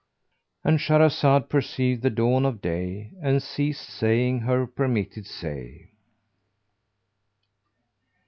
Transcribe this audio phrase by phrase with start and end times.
[0.63, 5.91] —And Shahrazad perceived the dawn of day and ceased saying her permitted say.